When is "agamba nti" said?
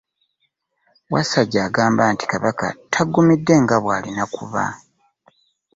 1.67-2.25